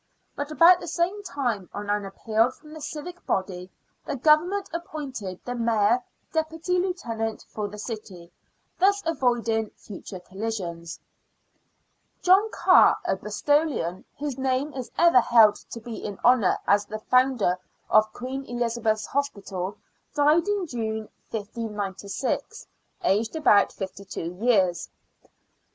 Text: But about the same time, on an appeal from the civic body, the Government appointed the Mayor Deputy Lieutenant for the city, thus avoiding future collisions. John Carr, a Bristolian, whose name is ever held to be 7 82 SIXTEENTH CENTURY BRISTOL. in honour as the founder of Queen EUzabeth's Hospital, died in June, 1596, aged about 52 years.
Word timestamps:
But 0.35 0.49
about 0.49 0.79
the 0.79 0.87
same 0.87 1.21
time, 1.21 1.69
on 1.75 1.91
an 1.91 2.05
appeal 2.05 2.49
from 2.49 2.73
the 2.73 2.81
civic 2.81 3.23
body, 3.27 3.69
the 4.03 4.15
Government 4.15 4.67
appointed 4.73 5.39
the 5.45 5.53
Mayor 5.53 6.03
Deputy 6.33 6.79
Lieutenant 6.79 7.45
for 7.49 7.67
the 7.67 7.77
city, 7.77 8.31
thus 8.79 9.03
avoiding 9.05 9.69
future 9.77 10.19
collisions. 10.19 10.99
John 12.23 12.49
Carr, 12.49 12.97
a 13.05 13.15
Bristolian, 13.15 14.03
whose 14.17 14.39
name 14.39 14.73
is 14.73 14.89
ever 14.97 15.19
held 15.21 15.57
to 15.69 15.79
be 15.79 16.01
7 16.01 16.13
82 16.15 16.15
SIXTEENTH 16.15 16.21
CENTURY 16.21 16.21
BRISTOL. 16.25 16.29
in 16.31 16.39
honour 16.39 16.57
as 16.65 16.85
the 16.87 16.99
founder 17.07 17.59
of 17.91 18.11
Queen 18.13 18.43
EUzabeth's 18.47 19.05
Hospital, 19.05 19.77
died 20.15 20.47
in 20.47 20.65
June, 20.65 21.09
1596, 21.29 22.65
aged 23.03 23.35
about 23.35 23.71
52 23.71 24.33
years. 24.43 24.89